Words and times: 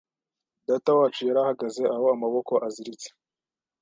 Datawacu 0.67 1.19
yari 1.27 1.39
ahagaze 1.43 1.81
aho 1.95 2.05
amaboko 2.15 2.53
aziritse. 2.67 3.09